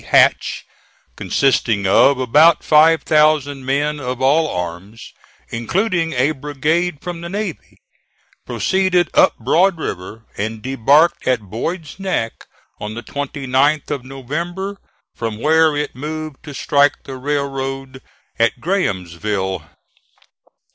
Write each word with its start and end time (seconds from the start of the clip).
Hatch, 0.07 0.65
consisting 1.15 1.85
of 1.85 2.17
about 2.17 2.63
five 2.63 3.03
thousand 3.03 3.67
men 3.67 3.99
of 3.99 4.19
all 4.19 4.47
arms, 4.47 5.13
including 5.51 6.13
a 6.13 6.31
brigade 6.31 7.03
from 7.03 7.21
the 7.21 7.29
navy, 7.29 7.77
proceeded 8.43 9.11
up 9.13 9.37
Broad 9.37 9.77
River 9.77 10.25
and 10.37 10.59
debarked 10.63 11.27
at 11.27 11.41
Boyd's 11.41 11.99
Neck 11.99 12.47
on 12.79 12.95
the 12.95 13.03
29th 13.03 13.91
of 13.91 14.03
November, 14.03 14.79
from 15.13 15.37
where 15.37 15.77
it 15.77 15.93
moved 15.95 16.41
to 16.45 16.55
strike 16.55 17.03
the 17.03 17.15
railroad 17.17 18.01
at 18.39 18.59
Grahamsville. 18.59 19.61